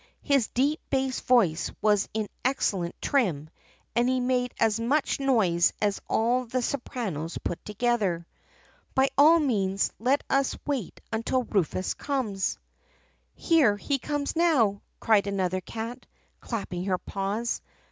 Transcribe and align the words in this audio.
His 0.23 0.47
deep 0.47 0.79
bass 0.89 1.19
voice 1.19 1.71
was 1.79 2.09
in 2.11 2.27
excellent 2.43 2.99
trim 3.03 3.51
and 3.95 4.09
he 4.09 4.19
made 4.19 4.51
as 4.59 4.79
much 4.79 5.19
noise 5.19 5.73
as 5.79 6.01
all 6.09 6.45
the 6.45 6.63
sopranos 6.63 7.37
put 7.37 7.63
together. 7.63 8.25
By 8.95 9.09
all 9.15 9.37
means 9.39 9.93
let 9.99 10.23
us 10.27 10.57
wait 10.65 11.01
until 11.13 11.43
Rufus 11.43 11.93
comes.'" 11.93 12.57
'Here 13.35 13.77
he 13.77 13.99
comes 13.99 14.35
now!' 14.35 14.81
cried 14.99 15.27
another 15.27 15.61
cat, 15.61 16.07
clapping 16.39 16.85
her 16.85 16.97
paws. 16.97 17.61